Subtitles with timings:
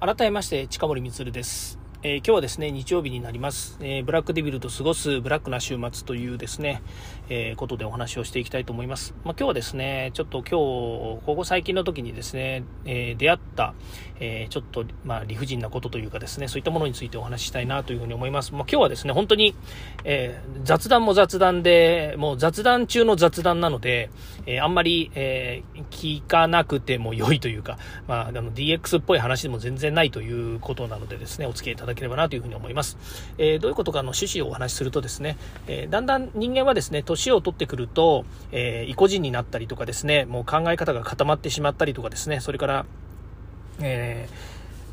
[0.00, 6.80] 改めまして近森光です、えー、今日はですね日曜日になります、えー、ブラックデビルと過ごすブラックな週末というですね、
[7.28, 10.50] えー、ことでお話をしていきたいと思います、まあ、今日はですねちょっと今日
[11.26, 13.74] ここ最近の時にですね、え出会った、
[14.18, 19.54] えちょっとまあ理不尽なことというかですねそういったものについてお話ししたいなというふうに思います、まあ、今日はですね本当に、
[20.04, 24.08] え雑談も雑談でもう雑談中の雑談なので、
[24.46, 32.96] えあんまり、え聞かなくても良いというか、まあ、あの DX っぽい話でも全然ないということなのでですねお付き合いいただだければなというふうに思います。
[33.38, 35.36] えー、どういうことかの趣旨をお話しするとですね、
[35.66, 42.86] えー、だんだん人間はですね、年を取ってくると、えー、意固地になったりとかですね、もう考え方が固まってしまったりとかですね、それから、
[43.82, 44.28] え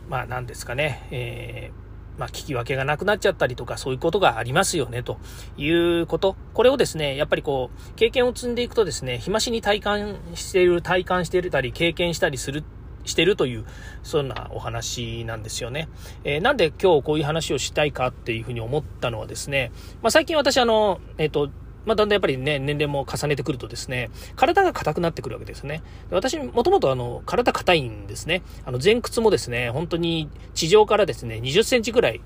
[0.10, 1.72] まあ何ですかね、え
[2.18, 5.18] まあ、聞き分けがなくなっちゃったりとか、そういうことがありますよね、と
[5.58, 6.36] いうこと。
[6.54, 12.64] これをですね、やっぱりこう、経験を積んでいくとですね、日増しに体感している、体感していたり、経験したりする
[13.08, 13.66] してるという、
[14.04, 15.90] そんなお話なんですよね。
[16.24, 21.50] えー、なんで今日こういう話をしたいかっていうふうに思ったのはですね、まあ、最近私あの、えっ、ー、と、
[21.88, 25.82] まあ、だんだんやっぱりね、年齢も重ねてくるとですね、体が硬くなってくるわけですね。
[26.12, 28.44] 私、もともとあの、体硬いんですね。
[28.66, 32.20] あの、前屈もですね、本当に地上からですね、20センチぐらい、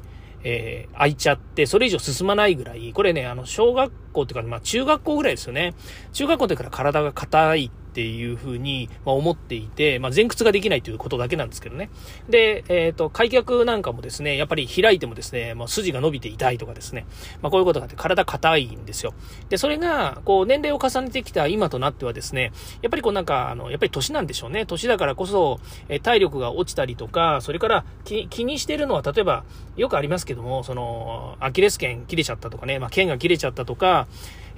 [0.44, 5.76] えー、開いちゃって、それ以上進まないぐらい、これね、あの、小学校っていうか、まあ、中学校ぐらいですよね。
[6.12, 11.90] 中学校の時から体が硬いっていうふうに、ま思っていて、まあ、前屈ができないということだけなんですけどね。
[12.30, 17.06] で、えっ、ー、と、開脚なんかもですね、やっぱり開いてもですね、まあ、筋が伸びて痛いとかですね、
[17.42, 19.14] まあ、こういうことがあって体硬いんですよ。
[19.50, 24.66] で、それが、こう、年齢を重ねてきた今となってはですね、やっぱりこうなんか、あの、やっぱり年なんでしょうね。
[24.66, 29.44] 年だからこそ、え体力が落ちたりとか、それから気にしてるのは、例えば、
[29.76, 34.08] よくありますけども、その、アキレス腱切れちゃったとかね、まあ、腱が切れちゃったとか、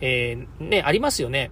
[0.01, 1.49] えー、ね、ありますよね。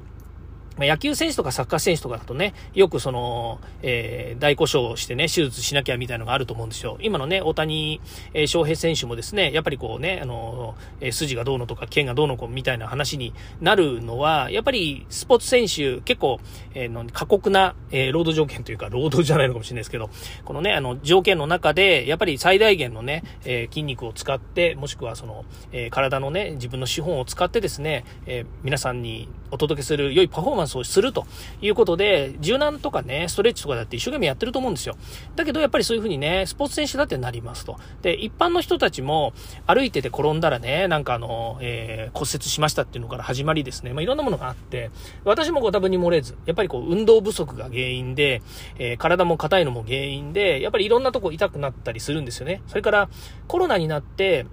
[0.77, 6.97] ま野球選手とかサッカー選手とかだとね、よくその、えー、大故障してね、手術しなきゃみたいなのがあると思うんですよ。
[7.01, 8.01] 今のね、大谷、
[8.33, 16.39] えー、翔平選手もですね、やっぱりこうね、あの、えー、筋がどうのとか、剣がどうのこうみたいな話になるのは、やっぱりスポーツ選手、結構、
[16.73, 20.09] えー、の過酷な、えー、労働条件というか、労働じゃないのかもしれないですけど、
[20.45, 31.25] このね、あの、条件の中で、やっぱり最大限のね、えー、筋肉を使って、もしくはその、えー、体のね、自分の資本を使ってですね、えー、皆さんにお届けする良いパフォーマンスをすると
[31.61, 34.95] いうことで、柔軟とかね、ストレッチとかだって一生懸命やってると思うんですよ。
[35.35, 37.77] だけどやっぱりそういう風にね、スポーツ選手だってなりますと。
[38.01, 39.33] で、一般の人たちも
[39.67, 44.91] 歩いてて転んだらね、なんかあの、えー、骨折しましたっていうのから始まりですね、まあ、いろんなものがあって、
[45.23, 48.41] 私もご多分に漏れず、やっぱりこう、運動不足が原因で、
[48.77, 52.61] えー、体も硬いのも原因で、やっぱりいろんなとこ痛くなったりするんですよね。
[52.67, 53.09] それから、
[53.47, 54.45] コロナになって、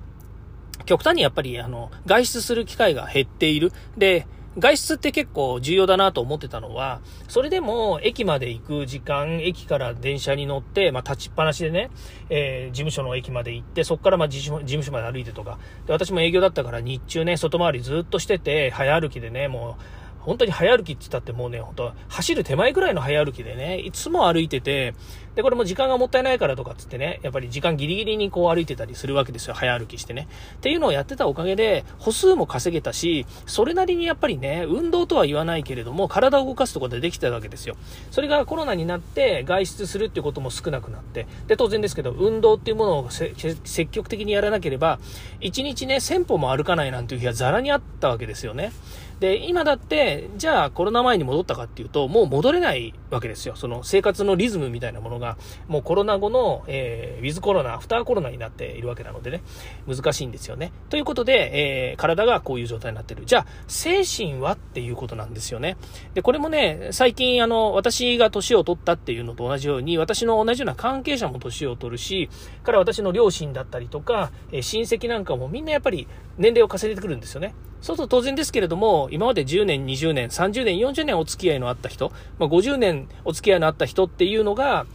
[0.85, 3.73] 極端にやっぱり、あの、外出する機会が減っている。
[3.97, 4.27] で、
[4.59, 11.91] 外出って結構重要だなと思ってたのは、それでも駅まで行く時間、駅から電車に乗って、まあ立ちっぱなしでね、
[12.31, 24.95] えー、事務所の駅まで行って、そこからまあ事務所まで歩いてとか、で私も営業だったから日中ね、外回りずっとしてて、早歩きでね、もう、本当に早歩きって言ったってもうね、本当走る手前ぐらいの早歩きでね、いつも歩いてて、
[25.39, 29.55] で、これも時間がもったいないからとかっつってね、やっぱり時間ギリギリにこう歩いてたりするわけですよ。
[29.55, 30.27] 早歩きしてね。
[30.57, 37.77] っていうのをやってたおかげで、歩数も稼げたし、それなりにやっぱりね、運動とは言わないけれども、体を動かすとこでできたわけですよ。
[38.11, 44.99] それがコロナになって外出するってことも少なくなって、で、当然ですけど、運動っていうものを積極的にやらなければ、
[45.41, 48.73] 1日ね、1000歩も歩かないなんていう日はザラにあったわけですよね。
[49.21, 53.57] で、今だって、じゃあコロナ前に戻ったかっていうと、もう戻れないわけですよ。
[53.57, 55.37] その生活のリズムみたいなものが、
[55.67, 59.43] もうコロナ後の、えー、ウィズコロナ、アフターコロナになっているわけなのでね、
[59.89, 60.73] 難しいんですよね。
[60.89, 63.25] ということで、えー、体がこういう状態になってる。
[63.27, 65.77] じゃあ、精神はっていうことなんですよね。
[66.15, 72.31] で、これもね、最近、あの、私が年を取ったっていうのと同じように、私の同じような関係者も年を取るし、
[72.63, 77.55] から私の両親だったりとか、えー、親戚なんかもみんなやっぱり年齢を重ねてくるんですよね。
[77.81, 84.87] そうすると当然ですけれども、今まで10年、20年、30年、40年お付き合いのあった人、まあ、50年お付き合いのあった人っていうのが、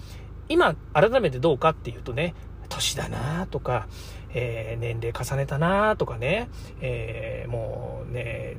[0.49, 2.33] 今、改めてどうかっていうとね、
[2.69, 3.87] 年だなとか、
[4.33, 6.49] えー、年齢重ねたなとかね、
[6.81, 8.57] えー、もうね、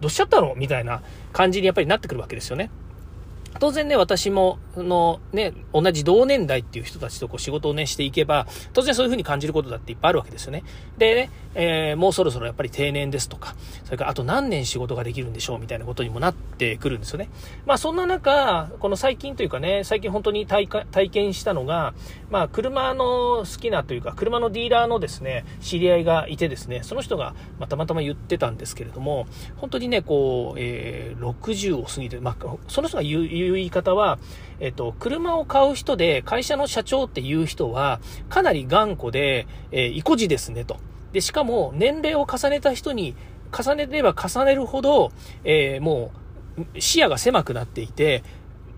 [0.00, 1.02] どうしちゃったのみたいな
[1.32, 2.70] 感じにやっぱりなってくるわけですよね。
[3.60, 10.64] 当然ね、私も、の、ね、同じ同年代っていう人たちとこう仕事をね、していけば、当然そういう風に感じることだっていっぱいあるわけですよね。
[10.98, 13.54] でね、えー、もうそろそろやっぱり定年ですとか、
[13.84, 17.28] それからあと何年仕事ができるんでしょうみたいなことにもなってくるんですよね。
[17.66, 21.94] まあそんな中、この最近というかね、最近本当に体体験したのが、
[22.30, 34.18] まあ車の好きなというか、車のディーラーのですね、知り合いがいてですね、その人が、ま、たまたま言ってたんですけれども、本当にね、こう、えー、60を過ぎて、まあ、その人が言ういう言い方は、
[34.60, 40.78] えっと、車を買う人で会社の社長っていう人は、かなり頑固で、えー、意固地ですねと。
[41.12, 43.14] で、しかも年齢を重ねた人に、
[43.56, 45.12] 重ねれば重ねるほど、
[45.44, 46.10] えー、も
[46.74, 48.24] う視野が狭くなっていて、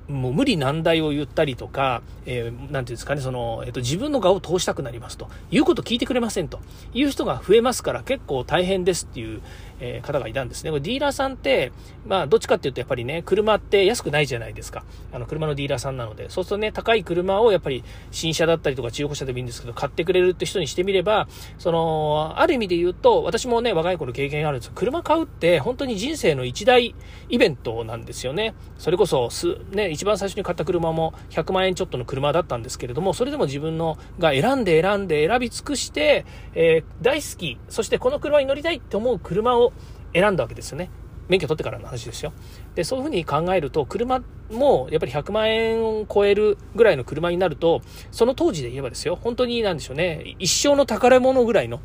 [0.08, 5.28] もう無理難題を言ったりとか、えー、ていうんですかね、その、えっ、と、自分の顔を通したくなりますと。
[5.50, 6.60] いうこと聞いてくれませんと。
[6.94, 9.40] いう人が増えますから結構大変ですっていう、
[9.80, 10.70] えー、方がいたんですね。
[10.70, 11.72] これディーラーさんって、
[12.06, 14.84] まあ、どっちかっていうとやっぱりね、車って安くないじゃないですか。
[15.12, 16.30] あの、車のディーラーさんなので。
[16.30, 21.28] そうするとね、高い車をやっぱり新車だったりとか中古車でもいいんですけど、買ってくれるって人にしてみれば、
[21.58, 26.94] その、ある意味で言うと、私もね、若い頃経験があるんです車買うって本当に人生の一大
[27.28, 28.54] イベントなんですよね。
[28.78, 36.24] それこそ、す、ね、一番最初に買った車も100万円ちょっとの車だったんですけれども、それでも自分のが選んで選んで選び尽くして、
[36.54, 39.65] えー、大好き、そしてこの車に乗りたいって思う車を
[40.16, 40.88] 選んだわけですよね。
[41.28, 42.32] 免許取ってからの話ですよ。
[42.74, 51.80] で、そういうふうに考えると、車もやっぱり100万円を超えるぐらいの車になると、その当時で言えばですよ、本当になんでしょうね、一生の宝物ぐらいの、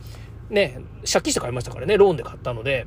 [0.50, 0.80] ね、
[1.12, 2.86] 借金して買いましたからね、ローンで買ったので、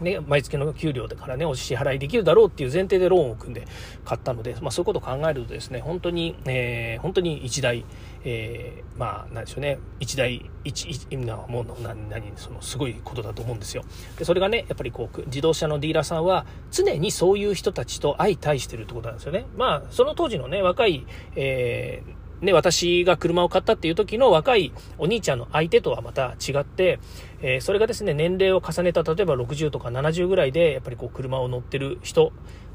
[0.00, 3.66] ね、毎月の給料でからね、お支払いできるだろうっていう前提でローンを組んで
[4.04, 7.84] 買ったので、まあそういうことを考えるとですね、本当に、えー、本当に一大、
[8.24, 13.84] えー、まあ、なんでしょうね、一大、一、一、な、もう、何、何、その、すごいことだと思うんですよ。
[14.18, 19.46] で、それがね、やっぱりこう、自動車のディーラーさんは、常にそういう人たちと相対してるってことなんですよね。
[19.56, 21.06] まあ、その当時のね、若い、
[21.36, 26.98] えー、ね、私が車を買ったっていう時の若いお兄ちゃんの相手とはまた違って、
[27.40, 32.32] えー、それがですね、年齢を重ねた、例えば60とか70ぐらいで、やっぱりこう車を乗ってる人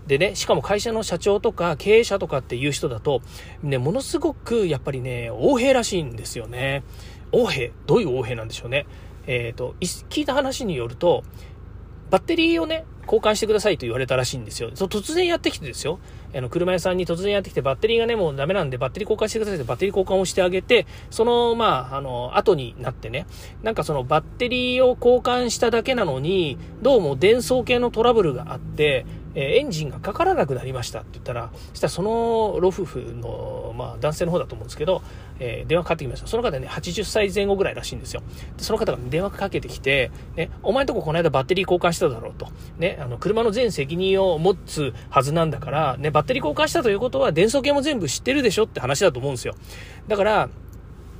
[0.08, 3.22] でね、しかも会社の社長とか経営者とかっていう人だと、
[3.62, 6.84] ね、ものすごくやっぱりね、横兵らしいんですよね。
[7.32, 8.88] 横兵どういう横兵なんでしょうね。
[9.28, 11.24] えっ、ー、と、聞いた話によると、
[12.10, 14.72] バッテリーをね、交換してくださいと言われたらしいんですよ。
[14.72, 16.00] 突然やってきてですよ。
[16.34, 23.26] あの、車屋さんに突然やってきて、バッテリーがね、もうダメなんで、バッテリー交換してくださいってバッテリー交換をしてあげて、その、まあ、あの、後になってね、
[23.64, 29.06] なんかそのバッテリーを交換しただけなのに、どうも電装系のトラブルがあって、
[29.36, 35.02] えエンジンがかからなくなりましたって言ったら、そしたらその老夫婦の、まあ、男性の方だと思うんですけど、
[35.40, 36.28] えー、電話かかってきました。
[36.28, 38.22] その方ね、80歳前後ぐらいらしいんですよ。
[38.58, 42.48] でその方が電話かけてきて、ね、お前んとここの間バッテリー交換しただろうと。
[42.78, 49.56] ね、あの、車の全責任を持つはずなんだから、ね、バッテリー交換したということは、電素系も全部知ってるでしょって話だと思うんですよ。
[50.08, 50.50] だから、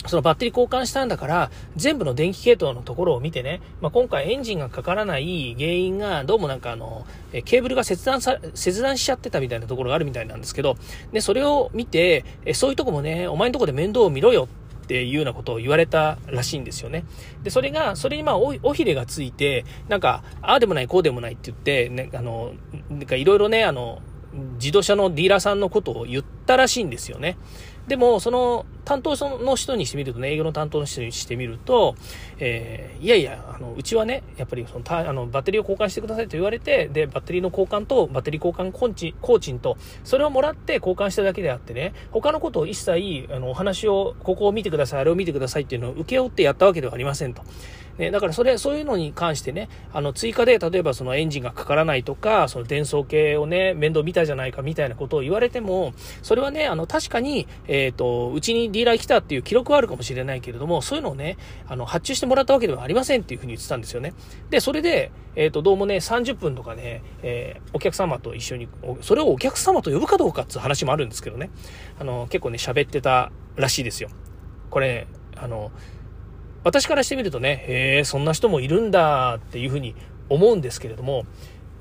[0.08, 7.06] そのバッテリー交換したんだから、全部の電気系統のところを見てね、まあ、今回エンジンがかからない原因が、どうもなんかあの、
[7.46, 10.76] ケーブルが切断さ、切断しちゃってたみたいなところがあるみたいなんですけど、
[11.12, 14.48] で、それを見て、そういうとこもね、お前のとこで面倒を見ろよ
[14.84, 17.06] っていうようなことを言われたらしいんですよね。
[17.44, 22.54] で、それが、それにまあお、おひれがついて、なんか、ああでもない、こうでもないって言って、ね、あの、
[22.90, 24.02] なんかいろいろね、あの、
[24.56, 27.38] 自動車のディーラーさんのことを言ったらしいんですよね。
[27.88, 31.96] でも、その担当の人にしてみるとね、営業の担当の人にしてみると、
[32.40, 47.42] えー、いやいや、あの、うちはね、やっぱりそのたあのバッテリーを交換してくださいと言われて、で、バッテリーの交換とバッテリー交換工賃工賃と、それをもらって交換しただけであってね、他のことを一切、あの、お話を、ここを見てください、あれを見てくださいっていうのを請け負ってやったわけではありませんと。
[48.02, 55.94] ね、だからそれ、そういうのに関してね、あの、追加で、例えばそのエンジンがかからないとか、その伝送系をね、面倒見たじゃないかみたいなことを言われても、
[56.24, 61.38] それはね、あの、確かに、えっ、ー、と、うちにディーラー来たっていう記録はあるかもしれないけれども、そういうのをね、
[61.68, 64.14] あの、発注してもらったわけではありませんっていうふうに言ってたんですよね。
[64.50, 68.68] で、それで、えっ、ー、と、どうもね、30分とかね、えー、お客様と一緒に、
[69.02, 71.52] それをお客様と呼ぶかどうかっていう話もあるんですけどね、
[72.00, 74.10] あの、結構ね、喋ってたらしいですよ。
[74.72, 75.06] これ、
[75.38, 75.72] あの、
[76.64, 79.96] 私からしてみるとね、へえ、そんな人もいるんだっていうふうに
[80.30, 81.26] 思うんですけれども、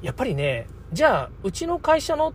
[0.02, 2.32] やっぱりね、じゃあ、うちの会社の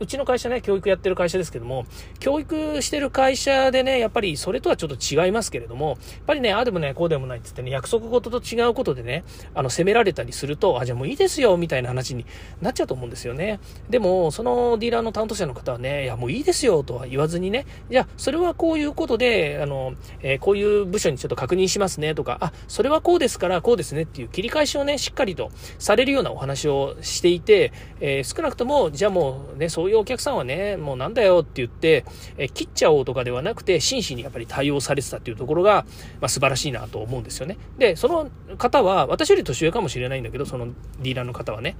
[0.00, 1.86] うちの会社ね、教育やってる会社ですけども、
[2.18, 9.24] 教育してる会社でね、やっぱりそれとはちょっと違いますけれども、やっぱりね、ああでもない、こうでもないって言ってね、約束事と違うことでね、
[9.54, 12.26] あの、責められたりすると、あ、じゃあもういいですよ、みたいな話に
[12.60, 13.60] なっちゃうと思うんですよね。
[13.88, 32.04] でも、そのディーラーの担当者の方はね、いや、もういいですよ、とは言わずにね、じゃあ、それはこういうことで、あの、えー、こういう部署にちょっと確認しますね、とか、あ、それはこうですから、こうですねっていう切り返しをね、しっかりとされるようなお話をしていて、えー、少なくとも、じゃあもうね、そうういうお客さんはね、もうなんだよって言って、
[32.36, 35.84] え切っちゃおうとかではなくて、真摯にやっぱり対応されてたっていうところが、
[36.20, 37.58] まあ、素晴らしいなと思うんですよね。
[37.78, 40.66] で、その方は、私より年上かもしれないんだけど、その
[41.00, 41.76] ディーラーの方はね。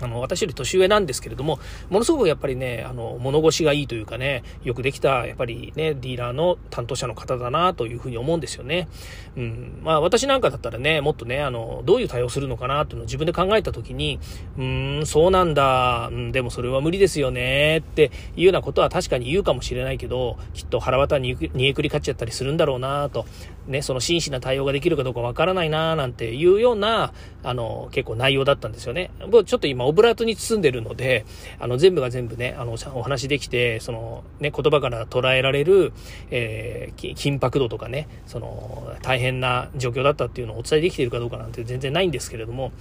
[0.00, 1.58] あの、私より年上なんですけれども、
[1.90, 8.88] ものすごくやっぱりね、あの、物腰がいいというかね、よくできた、やっぱりね、ディーラーの担当者の方だなというふうに思うんですよね。
[9.36, 9.80] うん。
[9.82, 14.18] まあ、私なんかだったらね、もっとね、あの、どういう対応するのかなっていうのを自分で考えたときに、
[14.56, 23.26] うーん、そうなんだ、うん、でもそれは無理ですよね、っていうようなことは確かに言うかもしれないけど、きっと腹渡に煮えくり勝っちゃったりするんだろうなと、
[23.66, 27.12] ね、その真摯な対応ができるかどうかわからないななんていうような、
[27.42, 29.10] あの、結構内容だったんですよね。
[29.28, 31.24] 僕ちょっと今、オブラートに包んでるので、
[31.58, 35.92] あの、全部が全部ね、あの、お話できて、その、ね、言葉から捉えられる、
[36.30, 42.72] えー、緊迫度とかね、その、大変な状況だったっていうのをお伝えできているかどうかなんて全然ないんですけれども、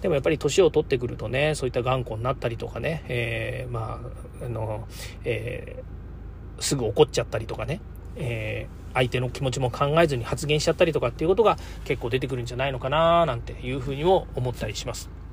[0.00, 4.00] でもやっぱり年を取ってくるとね、そういった頑固になったりとかね、えー、ま
[4.40, 4.86] あ、あの、
[5.24, 7.80] えー、すぐ怒っちゃったりとかね、
[8.16, 15.23] えー、相手の気持ちも考えずに発言しちゃったりとかっていうことが結構出てくるんじゃないのかななんていうふうにも思ったりします。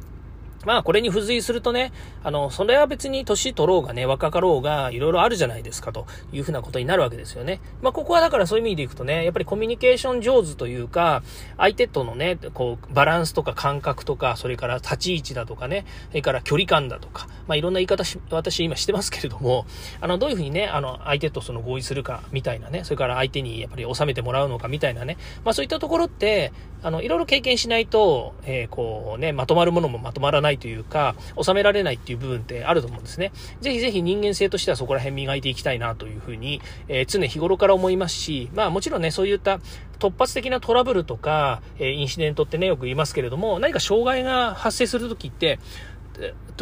[0.65, 1.91] まあこれに付随するとね、
[2.23, 7.61] あの、それは別に年取ろうがね、若かろうが、いろいろあるじゃないですかというふうなことになるわけですよね。
[7.81, 11.23] まあここはだからそういう意味でいくとね、やっぱりコミュニケーション上手というか、
[11.57, 19.65] 相手とのね、こう、バランスとか感覚とか、それから立ち位置だとかね、それから距離感だとか、まあいろんな言い方し、私今してますけれども、
[19.99, 26.51] あの、どういうふうにね、あの、相手とその合意するかみたいなね、それから相手にやっぱり収めてもらうのかみたいなね、まあそういったところって、
[26.83, 33.31] あの、いろいろ経験しないと、えー、こうね、まとまるものもまとまらないというか、収められないっていう部分ってあると思うんですね。
[33.61, 39.59] ぜひぜひ人間性としてはそこら辺磨いていきたいなというふうに、えー、常日頃から思いますし、まあもちろんね、そういった
[39.99, 45.59] 突発的なトラブルとか、えー、インシデントってね、よく言いますけれども、何か障害が発生するときって、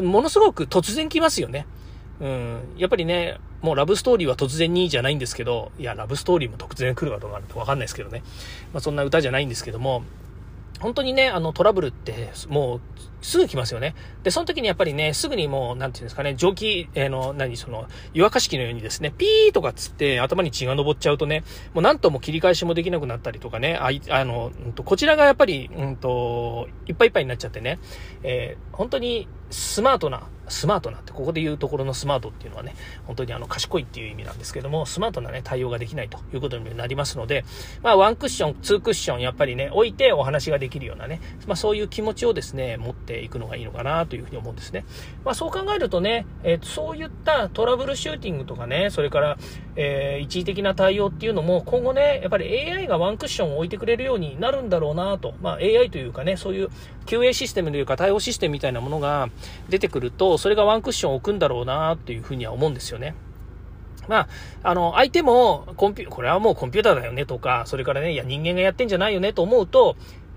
[0.01, 1.65] ものすごく突然来ますよね。
[2.19, 2.59] うん。
[2.77, 8.23] やっぱりね、もうラブストーリーは突然にじゃないんですけど、いや、ラブストーリーも突然来るかどうかわかんないですけどね。
[8.73, 10.03] まあそんな歌じゃないんですけども、
[10.79, 12.81] 本当にね、あのトラブルってもう
[13.21, 13.95] すぐ来ますよね。
[14.23, 27.79] で、その時にやっぱりね、すぐにもう、なんていうんですかね、蒸気、えー、の、何、その、湯沸かし器のようにですね、ピーとかつって頭に血が昇っちゃうとね、もうなんとも切り返しもできなくなったりとかね、あい、あの、うんと、こちらがやっぱり、うんと、いっぱいいっぱいになっちゃってね、
[28.23, 37.45] えー、本当にスマートな、スマートなって、ここで言うところのスマートっていうのはね、本当にあの、賢いっていう意味なんですけども、スマートなね、対応ができないということになりますので、
[37.81, 44.85] まあ、ワンクッション、ツークッション、やっぱりね、置いてお話ができるようなね、まあ、そういう気持ちをですね、持ってていくのがいいのかなというふうに思うんですね。
[45.25, 49.37] まあ、そう考えるとね、えー、そういったトラブルシューティングとかね、それから、
[49.75, 56.69] えー、一時的な対応っていうのも、今後ね、やっぱり AI がワンクッションを置いてくれるようになるんだろうなと、まあ、AI というかね、そういう
[57.07, 59.29] QA システムというか対応システムみたいなものが
[59.69, 63.15] 出てくると、それがワンクッションを置くんだろうなというふうには思うんですよね。
[64.09, 64.27] まあ、
[64.63, 69.95] あの、相手も、コンピュ、これはもうコンピューターだよねとか、それからね、いや、人間がやってんじゃないよねと思うと、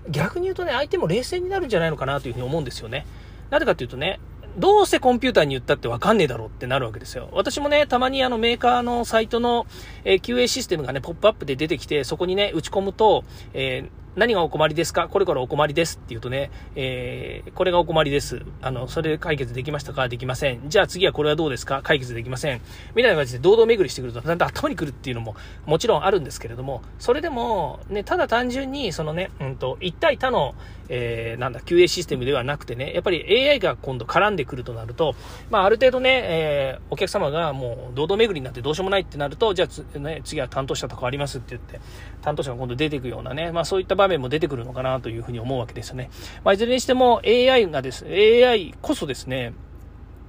[0.09, 3.05] 逆に言うとね、相手も冷静になるんじゃないのかなというふうに思うんですよね。
[3.49, 4.19] なぜかというとね、
[4.57, 7.29] どうせコンピューターに言ったってわかんねえだろうってなるわけですよ。
[7.31, 9.65] 私もね、たまにあのメーカーのサイトの、
[10.03, 15.07] えー、QA システムがね、ポップアップで出てきて、そこにね、打ち込むと、えー何がお困りですか？
[15.07, 18.43] これからお困りですって言うとね、えー、これがお困りです。
[18.61, 20.07] あの、それで解決できましたか？
[20.07, 20.69] できません。
[20.69, 21.81] じゃあ次はこれはどうですか？
[21.83, 22.61] 解決できません。
[22.95, 30.53] みたいな感じで堂々巡りしてくると、だんだん頭に来るっていうのももちろんあるんですけれども、それでも、ね、ただ単純に、そのね、うんと、一対他の、
[30.95, 35.15] えー、なんだ、QA システムではなくてね、やっぱり AI が今度絡んでくるとなると、
[35.49, 41.81] まあ、ある程度ね、えー、お客様がもう堂々巡りになってどうしようもないってなると、じゃあ、ね、次は担当者と変わりますって言って、
[42.21, 46.11] 担当者が今度出ていくようなね、まあそういった場面も出てくるのかなというふうに思うわけですよね。
[46.43, 49.53] まあいずれにしても AI がです、AI こそですね、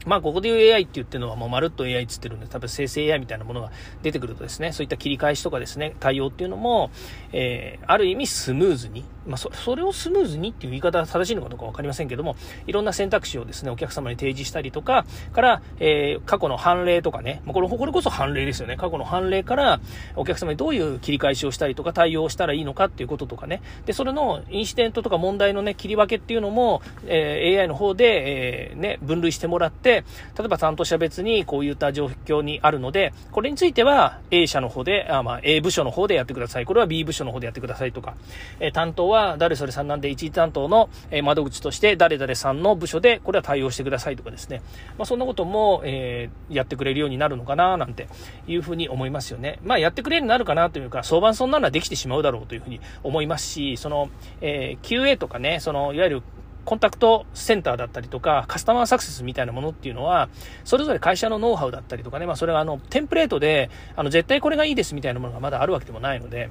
[0.06, 3.70] まあ、ここで言う AI って言ってるのはもうまるっと AI って言ってるんで、多分生成 AI みたいなものが
[4.02, 6.90] 出てくるとですね、そういった切り返しとかですね、対応っていうのも、
[7.32, 18.76] えー、ある意味スムーズに、まあ、そそれをスムーズにっていう言い方が正しいのかどうか分かりませんけども、いろんな選択肢をですね、お客様に提示したりとか、から、えー、過去の判例とかね、まあこれこれこそ判例ですよね。
[18.76, 19.80] 過去の判例から、
[20.16, 29.93] お客様にどういう切り返しをしたりとか、対応したらいいのかっていうこととかね、で、それのインシデントとか問題のね、切り分けっていうのも、えー、AI の方で、えー、ね、分類してもらって、
[30.38, 36.66] 例えば担当者別にこういった状況にあるので、これについては A 社の方で、あまあ、A 部署の方でやってください。
[36.66, 38.14] これは B 部署の方でやってくださいとか、
[38.60, 40.88] え、担当は誰それさんなんで、一時担当の、
[41.22, 44.62] 窓口として誰々さんの部署で、これは対応してくださいとかですね。
[44.98, 48.08] まあ、そんなことも、えー、やってくれるようになるのかな、なんて
[48.46, 49.58] いうふうに思いますよね。
[49.64, 54.10] まあ、やってくれるようになるかなというか、相場そんなのはできてしまうだろうというふうに思いますし、その、
[54.40, 56.22] えー、QA とかね、その、いわゆる
[56.64, 60.28] コンタクトセンターだったりとか、カスタマーサクセスみたいなものっていうのは、
[60.64, 66.50] それぞれ会社のノウハウだったりとかね、まあそれはあの、テンプレートで、あの、絶対これがいいですみたいなものがまだあるわけでもないので、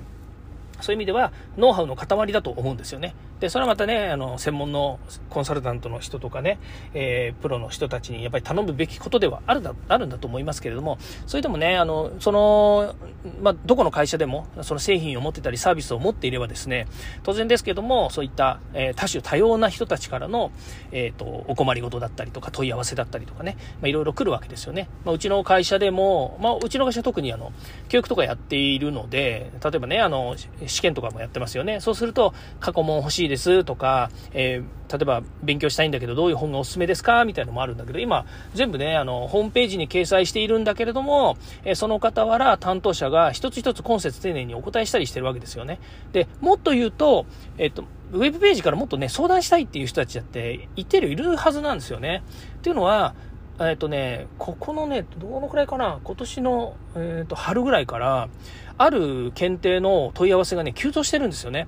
[0.82, 3.16] そういう意味ではノウハウの塊だと思うんですよね。
[3.44, 6.60] で、それはまたね、あの、専門のコンサルタントの人とかね、
[6.94, 10.98] えー、プロの人たちにやっぱり頼むべきことではあるだ、あるんだと思いますけれども、
[11.28, 12.96] それでもね、あの、その、
[13.42, 16.88] まあ、どこの会社でも、その製品を持ってたりサービスを持っていればですね、
[17.24, 20.54] 当然ですけども、そういった、えー、多種多様な人たちからの、
[20.94, 24.88] えっ、ー、と、お困りごとだったりとか問い合わせだったりとかね、まあ、いろいろ来るわけですよね。
[25.04, 27.52] まあ、うちの会社でも、まあ、うちの会社特にあの、
[27.90, 31.82] 教育とかやっているので、例えばね、あの、試験とかもやってますよね。
[31.82, 45.80] そうすると、過去問欲しいですとか、えー、例えば勉強したいんだけどどういう本がおすすめですかみたいなのもあるんだけど、今、全部ね、あの、ホームページに掲載しているんだけれども、えー、その傍ら担当者が一つ一つ今節丁寧にお答えしたりしてるわけですよね。
[46.12, 47.26] で、もっと言うと、
[47.58, 52.24] えっ、と、ウェブページからもっとね、相談したいっていう人たちだって一定量いるはずなんですよね。
[52.58, 53.16] っていうのは、
[53.60, 58.30] えっ、とね、ここのね、どのくらいかな、今年の、えっ、と、春ぐらいから、
[58.78, 61.68] ある検定の問い合わせがね、急増してるんですよね。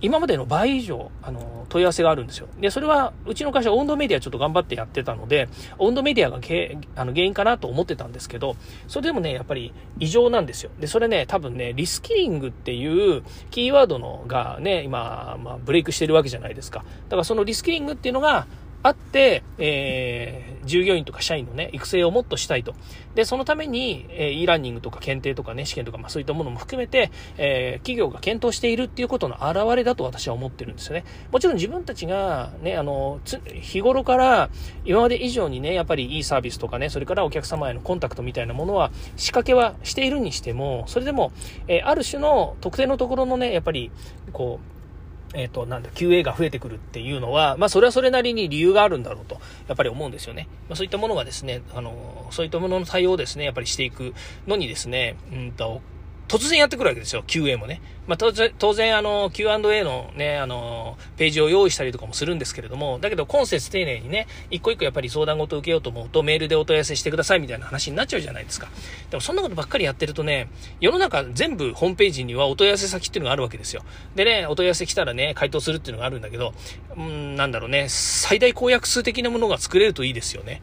[0.00, 2.48] 今までの倍以上、あの、問い合わせがあるんですよ。
[2.60, 5.48] で、それは、うちの会社、温度メディアちょっと頑張ってやってたので、
[5.78, 8.56] 温度メディアがけあの原因かなと思ってたんですけど、
[8.88, 10.70] それでもね、やっぱり異常なんですよ。
[10.78, 16.84] で、それね、多分ね、リスキリングっていうキーワードのがね、今、まあ、ブレイクしてるわけじゃないですか。
[17.08, 18.46] だからそのリスキリングっていうのが、
[18.86, 22.72] あって、えー、従業員とか社員のね、育成をもっとしたいと。
[23.16, 31.04] で、そのために、えー、e ラーニングとか検定とかね、試験とか、まあそういったものも含めて、えー、企業が検討しているっていうことの表れだと私は思ってるんですよね。
[31.32, 33.18] もちろん自分たちがね、あの、
[33.60, 34.50] 日頃から
[34.84, 41.32] 今まで以上にね、やっぱりいいサービスとかね、それからお客様へのコンタクトみたいなものは仕掛けはしているにしても、それでも、
[41.66, 43.90] えー、ある種の特定のところのね、やっぱり、
[44.32, 44.75] こう、
[45.36, 49.38] えっ、ー、と、なんだ、QA が増えてくるっていうのは、まあ、それはそれなりに理由があるんだろうと、
[49.68, 50.48] やっぱり思うんですよね。
[50.68, 54.14] まあ、そういったものがですね、あの、そういったものの対応をですね、やっぱりしていく
[54.46, 55.82] のにですね、うんと、
[56.28, 57.80] 突然やってくるわけですよ、QA もね。
[58.06, 58.30] まあ、当
[58.72, 68.68] 然、あの、Q&A のね、あの、ページを用意したりとかもするんですけれども、だけど、今節丁寧にね、一個一個やっぱり相談事を受けようと思うと、メールでお問い合わせしてくださいみたいな話になっちゃうじゃないですか。
[69.10, 70.48] でも、そんなことばっかりやってるとね、
[70.80, 73.82] 世の中全部ホームページにはお問い合わせ先っていうのがあるわけですよ。
[74.14, 76.54] でね、お問い合わせ来たらね、回答するっていうのがあるんだけど、
[76.96, 80.62] うん、なんだろうね、最大公約数的なものが作れるといいですよね。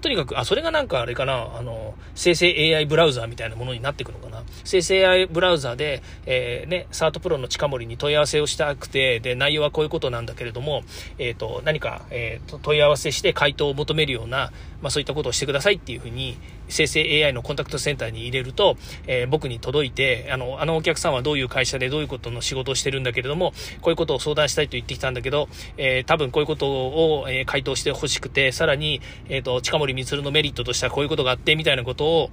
[0.00, 4.42] とにかく、あ、それがなんかあれかな、あの、生成 AI ブラウザーみたいなものになっていくのかな。
[4.64, 10.82] 生成 AI ブラウザーで、えー、ね、サートプロの近森に問い合わせをしたくて、で、内容はこういうことなんだけれども、
[11.18, 16.38] えっ、ー、と、何か、えー、問い合わせして回答を求めるような、まあそういったことをしてくださいっていうふうに、
[16.70, 32.30] 生成 AI のコンタクトセンターに入れると、えー、僕に届いて、あの、あのお客さんはどういう会社でどういうことの仕事をしてるんだけれども、こういうことを相談したいと言ってきたんだけど、えー、多分こういうことを、え、回答してほしくて、さらに、えっ、と、近森光のメリットとしてはこういうことがあって、みたいなことを、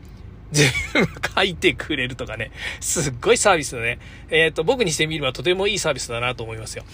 [0.51, 2.51] 全部書いてくれるとかね。
[2.79, 3.99] すっごいサービスだね。
[4.29, 6.85] えっ、と、僕にしてみればとてもいいサービスだなと思いますよ。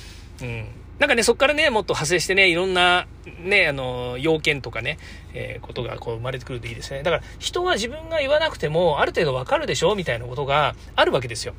[0.42, 0.66] うん。
[1.04, 3.08] なんかね、そこからね、もっと派生してね、いろんな、
[3.44, 4.98] ね、あの、要件とかね、
[5.34, 7.04] えー、ことがこう生まれてくるといいですね。
[7.04, 11.56] だから、人は自分が言わなくても、ある程度わかるでしょみたいなことがあるわけですよ。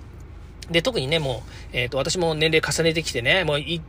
[0.71, 1.43] で、特にね、も
[1.75, 3.83] う、えっ、ー、と、私も年齢重ねてきてね、もう、1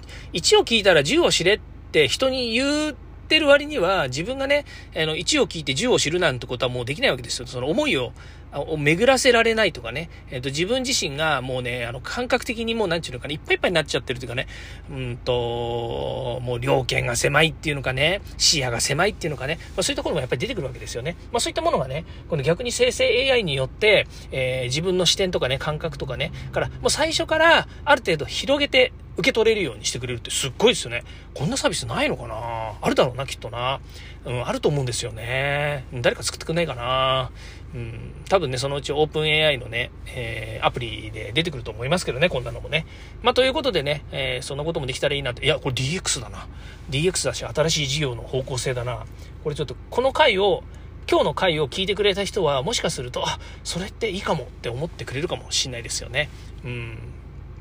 [0.59, 1.59] を聞いたら10を知れっ
[1.93, 4.65] て人に言うってる割には、自分がね、
[4.95, 7.47] あの、1を聞いて10を知るなんてことはもうできないわけですよ。
[7.47, 8.13] その思いを、
[8.61, 14.47] を巡らせられないとかね、えっ、ー、と、自分自身がもうね、あの、感覚的にもう、なんちゅうのかな、いっぱいいっぱいになっちゃってるというかね、
[14.89, 21.15] うんと、もう、両権が狭いっていうのかね、視野が狭いっていうのかね、まあ、そういったところもやっぱり出てくるわけですよね。
[21.31, 31.03] まあ、そういったものがね、この逆に生成 AI によって、えー、自分の視点とかね、感覚とかね、から、もう最初から、ある程度広げて、受け取れるようにしてくれるってすっごいですよね。
[31.33, 32.73] こんなサービスないのかな？
[32.81, 33.79] あるだろうな、きっとな。
[34.25, 35.85] うん、あると思うんですよね。
[35.93, 37.31] 誰か作ってくんないかな
[37.75, 42.85] うん、多分ね、そのうちオープン AI のね、えー、アプリで出てくると思いますけどね、こんなのもね。
[43.21, 45.45] まあ、ということでね、えー、そんなこともできたらいいなって。
[45.45, 46.47] いや、これ DX だな。
[46.89, 49.05] DX だし、新しい事業の方向性だな。
[49.43, 50.63] これちょっと、この回を、
[51.07, 56.29] 今日の回を聞いてくれた人は、もしかすると、あ、それっていいかもって思ってくれるかもしんないですよね。
[56.63, 56.97] うん。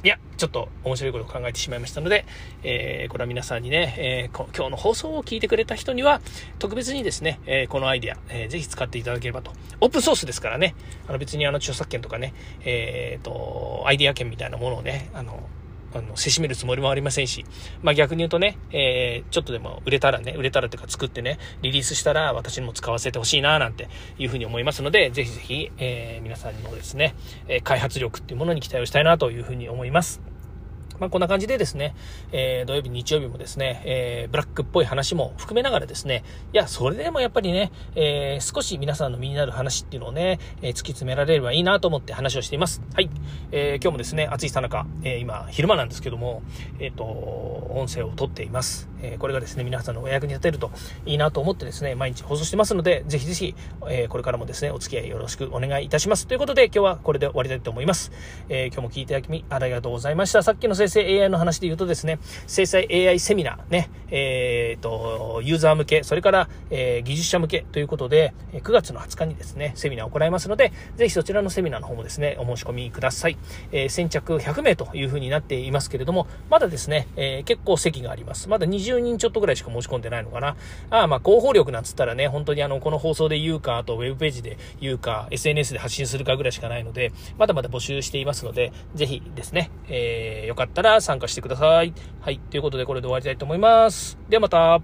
[0.04, 2.26] いや、ちょっと面白いことを考えてしまいましたので、
[2.62, 6.20] えー、これは皆さんにね、えー、今日の放送を聞いてくれた人には、
[6.58, 9.52] 特別にですね、えー、このアイデア、えー、ぜひ使っていただければと。
[9.80, 10.74] オープンソースですからね、
[11.08, 12.34] あの別にあの著作権とかね、
[12.66, 15.42] えっ、ー、と、アイデア権みたいなものをね、あの、
[15.94, 17.44] あの、せしめるつもりもありませんし、
[17.82, 27.14] まあ逆に言うとね、えー、ちょっとでも売れたらね、売れたらっていうか作ってね、リリースしたら私にも使わせてほしいななんていうふうに思いますので、ぜひぜひ、えー、皆さんにもですね、
[27.48, 30.33] え開発力っていうものに期待をしたいなというふうに思います。
[31.04, 31.94] まあ、こんな感じでですね、
[32.32, 42.80] えー、土曜日、日曜日もですね、えー、ブラックっぽい話も含めながらですね、いや、それでもやっぱりね、えー、少し皆さんの身になる話っていうのをね、え突き詰められればいいなと思って話をしています。
[42.94, 43.10] はい。
[43.52, 46.42] えー今日もですね、暑いさなか、え今、昼間なんですけども、
[46.78, 48.93] えっ、と、音声を撮っています。
[49.12, 50.70] えこれがですね、皆さんのお役に立てると
[51.06, 53.54] いいなと思ってですね、毎日放送してますので、ぜひぜひ、
[53.88, 56.26] えこれからもですね、お付き合いよろしくお願いいたします。
[56.26, 58.12] ということで、今日はこれで終わりたいと思います。
[58.48, 60.42] え今日も聞いていただきありがとうございました。
[60.42, 73.36] さっきの生成 AI の話で言うとですね、生成 AI セミナーね、えー、と、ユーザー向け、それから、えー、技術者向けということで、9月の20日にですね、セミナーを行いますので、ぜひそちらのセミナーの方もですね、お申し込みください。
[73.72, 78.48] え、先着100名というふうになっていますけれども、まだですね、え、結構席があります。
[78.48, 80.56] まだ20人ちょっとぐらいしか申し込んでないのかな。
[80.90, 91.94] ああ、まあ、広報力なんつったらね、本当にあの、この放送で言うか、あとウェブページで言うか、SNS で発信するかぐらいしかないので、まだまだ募集していますので、ぜひですね、えー、よかったら参加してください。
[92.20, 92.38] はい。
[92.38, 94.18] ということで、これで終わりたいと思います。
[94.28, 94.80] ではまた。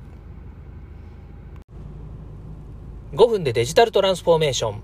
[3.12, 4.82] 5分でデジタルトランスフォーメーション。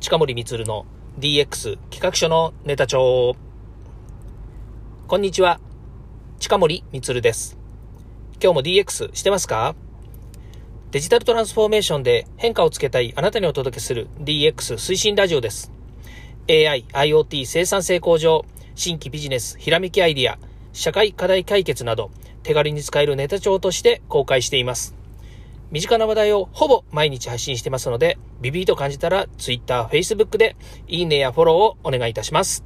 [0.00, 0.86] 近森光の
[1.18, 3.34] DX 企画書のネタ帳。
[5.06, 5.60] こんにちは。
[6.38, 7.55] 近森光です。
[8.38, 9.74] 今日も DX してますか？
[10.90, 15.72] デジタルトランスフォーメーションで変化をつけたいあなたにお届けする DX 推進ラジオです。
[16.46, 18.44] AI、IoT 生産性向上、
[18.74, 20.38] 新規ビジネス、ひらめきアイディア、
[20.74, 22.10] 社会課題解決など、
[22.42, 24.94] 手軽に使えるネタ帳として公開しています。
[25.70, 30.56] 身近な話題をほぼ毎日配信してますので、ビビーと感じたら Twitter、Facebook で
[30.88, 32.64] いいねやフォローをお願いいたします。